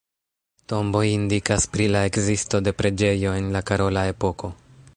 [0.71, 4.51] Tomboj indikas pri la ekzisto de preĝejo en la karola epoko.